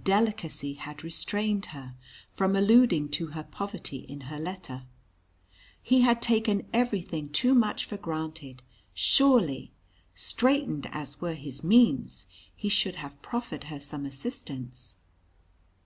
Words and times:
Delicacy 0.00 0.74
had 0.74 1.02
restrained 1.02 1.66
her 1.74 1.96
from 2.30 2.54
alluding 2.54 3.08
to 3.08 3.26
her 3.34 3.42
poverty 3.42 4.06
in 4.08 4.20
her 4.30 4.38
letter. 4.38 4.84
He 5.82 6.02
had 6.02 6.22
taken 6.22 6.68
everything 6.72 7.30
too 7.30 7.52
much 7.52 7.84
for 7.84 7.96
granted 7.96 8.62
surely, 8.94 9.72
straitened 10.14 10.86
as 10.92 11.20
were 11.20 11.34
his 11.34 11.64
means, 11.64 12.28
he 12.54 12.68
should 12.68 12.94
have 12.94 13.20
proffered 13.22 13.64
her 13.64 13.80
some 13.80 14.06
assistance. 14.06 14.98